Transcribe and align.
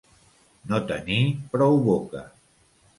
No 0.71 0.79
tenir 0.93 1.19
prou 1.55 1.81
boca. 1.93 2.29